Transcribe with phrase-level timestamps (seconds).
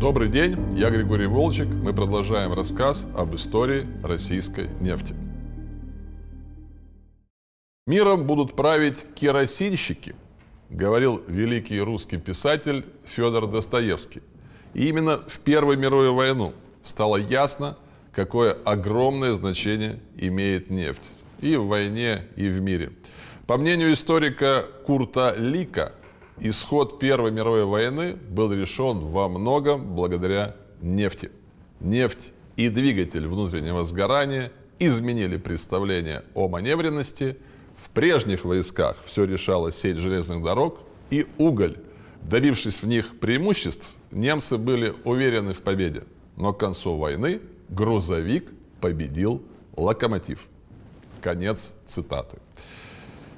[0.00, 1.66] Добрый день, я Григорий Волчек.
[1.68, 5.14] Мы продолжаем рассказ об истории российской нефти.
[7.86, 10.14] Миром будут править керосинщики,
[10.70, 14.22] говорил великий русский писатель Федор Достоевский.
[14.72, 17.76] И именно в Первую мировую войну стало ясно,
[18.10, 21.04] какое огромное значение имеет нефть
[21.42, 22.90] и в войне, и в мире.
[23.46, 25.92] По мнению историка Курта Лика,
[26.40, 31.30] исход Первой мировой войны был решен во многом благодаря нефти.
[31.80, 37.36] Нефть и двигатель внутреннего сгорания изменили представление о маневренности–
[37.80, 41.78] в прежних войсках все решала сеть железных дорог и уголь.
[42.22, 46.02] Добившись в них преимуществ, немцы были уверены в победе.
[46.36, 48.50] Но к концу войны грузовик
[48.82, 49.42] победил
[49.76, 50.46] локомотив.
[51.22, 52.38] Конец цитаты.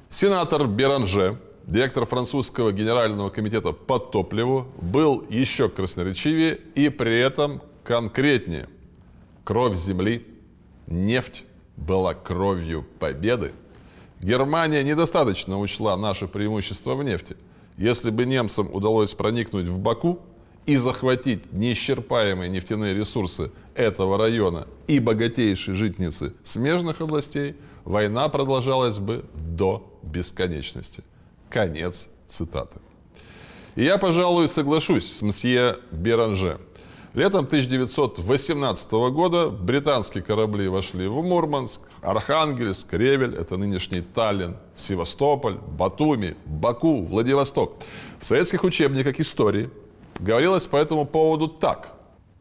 [0.09, 8.67] Сенатор Беранже, директор французского генерального комитета по топливу, был еще красноречивее и при этом конкретнее.
[9.43, 10.25] Кровь земли,
[10.87, 11.43] нефть
[11.75, 13.51] была кровью победы–
[14.23, 17.35] Германия недостаточно учла наше преимущество в нефти.
[17.77, 20.19] Если бы немцам удалось проникнуть в Баку
[20.65, 29.25] и захватить неисчерпаемые нефтяные ресурсы этого района и богатейшие житницы смежных областей, война продолжалась бы
[29.33, 31.03] до бесконечности.
[31.53, 32.79] Конец цитаты.
[33.75, 36.59] И я, пожалуй, соглашусь с мсье Беранже–
[37.13, 46.35] Летом 1918 года британские корабли вошли в Мурманск, Архангельск, Ревель, это нынешний Таллин, Севастополь, Батуми,
[46.45, 47.75] Баку, Владивосток.
[48.19, 49.69] В советских учебниках истории
[50.19, 51.93] говорилось по этому поводу так.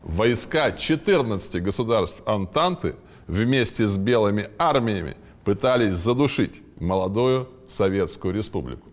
[0.02, 2.96] Войска 14 государств Антанты
[3.27, 8.91] вместе с белыми армиями пытались задушить молодую Советскую Республику.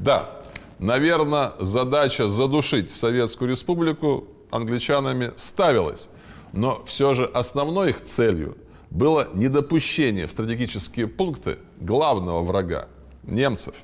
[0.00, 0.30] Да,
[0.78, 6.08] наверное, задача задушить Советскую Республику англичанами ставилось,
[6.54, 8.56] но все же основной их целью
[8.88, 12.88] было недопущение в стратегические пункты главного врага–
[13.24, 13.74] немцев.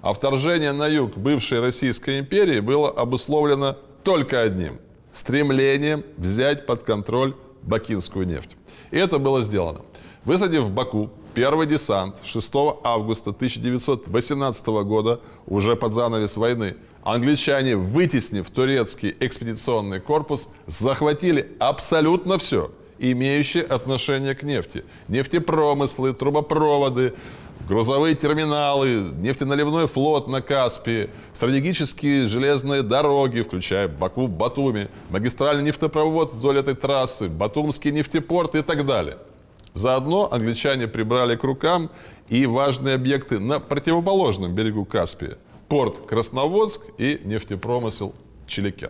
[0.00, 4.78] А вторжение на юг бывшей Российской империи было обусловлено только одним–
[5.12, 8.56] стремлением взять под контроль бакинскую нефть.
[8.90, 9.82] И это было сделано.
[10.24, 12.50] Высадив в Баку первый десант 6
[12.82, 22.70] августа 1918 года, уже под занавес войны, англичане, вытеснив турецкий экспедиционный корпус, захватили абсолютно все,
[22.98, 24.82] имеющее отношение к нефти.
[25.08, 27.12] Нефтепромыслы, трубопроводы,
[27.68, 36.74] грузовые терминалы, нефтеналивной флот на Каспии, стратегические железные дороги, включая Баку-Батуми, магистральный нефтепровод вдоль этой
[36.74, 39.18] трассы, Батумский нефтепорт и так далее.
[39.76, 41.90] Заодно англичане прибрали к рукам
[42.28, 45.36] и важные объекты на противоположном берегу Каспия–
[45.68, 48.14] порт Красноводск и нефтепромысел
[48.46, 48.88] Чиликен.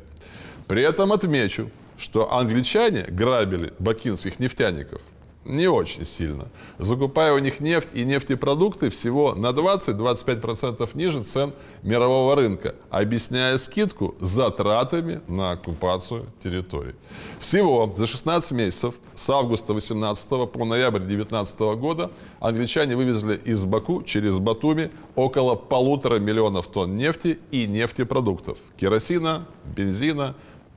[0.68, 5.02] При этом отмечу, что англичане грабили бакинских нефтяников–
[5.48, 6.48] не очень сильно.
[6.78, 11.52] Закупая у них нефть и нефтепродукты всего на 20-25% ниже цен
[11.82, 16.94] мирового рынка, объясняя скидку затратами на оккупацию территорий.
[17.40, 24.02] Всего за 16 месяцев с августа 18 по ноябрь 19 года англичане вывезли из Баку
[24.02, 30.34] через Батуми около полутора миллионов тонн нефти и нефтепродуктов, керосина, бензина,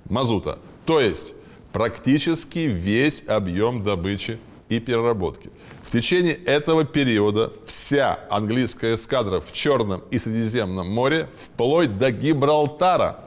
[0.09, 0.59] мазута.
[0.85, 1.33] То есть
[1.71, 5.49] практически весь объем добычи и переработки.
[5.83, 13.19] В течение этого периода вся английская эскадра в Черном и Средиземном море, вплоть до Гибралтара,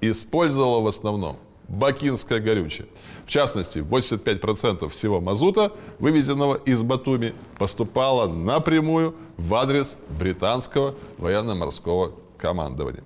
[0.00, 1.38] использовала в основном
[1.68, 2.86] бакинское горючее.
[3.24, 13.04] В частности, 85% всего мазута, вывезенного из Батуми, поступало напрямую в адрес британского военно-морского командования.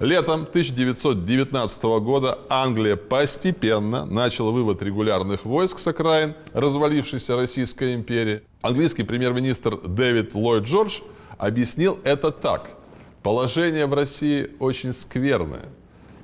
[0.00, 8.40] Летом 1919 года Англия постепенно начала вывод регулярных войск с окраин развалившейся Российской империи.
[8.62, 11.00] Английский премьер-министр Дэвид Ллойд Джордж
[11.36, 12.78] объяснил это так.
[13.22, 15.66] Положение в России очень скверное.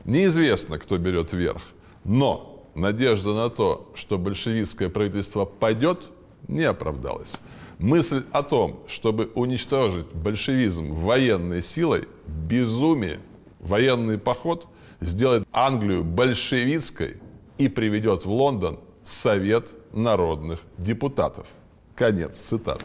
[0.06, 1.60] Неизвестно, кто берет верх.
[2.02, 6.08] Но надежда на то, что большевистское правительство падет,
[6.48, 7.36] не оправдалась.
[7.78, 13.20] Мысль о том, чтобы уничтожить большевизм военной силой– безумие
[13.60, 14.66] военный поход
[15.00, 17.16] сделает Англию большевистской
[17.58, 21.46] и приведет в Лондон Совет народных депутатов.
[21.94, 22.84] Конец цитаты.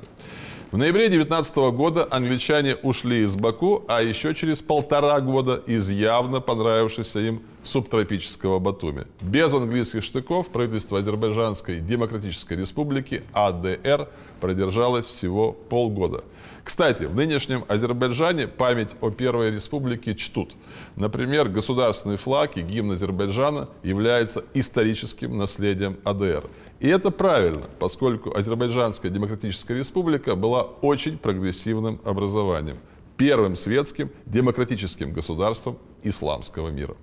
[0.72, 6.40] В ноябре 19 года англичане ушли из Баку, а еще через полтора года из явно
[6.40, 9.06] понравившегося им субтропического Батуми.
[9.22, 14.10] Без английских штыков правительство Азербайджанской Демократической Республики АДР
[14.40, 16.24] продержалось всего полгода.
[16.64, 20.54] Кстати, в нынешнем Азербайджане память о Первой Республике чтут.
[20.96, 26.44] Например, государственный флаг и гимн Азербайджана являются историческим наследием АДР.
[26.80, 32.78] И это правильно, поскольку Азербайджанская Демократическая Республика была очень прогрессивным образованием,
[33.18, 36.96] первым светским демократическим государством исламского мира.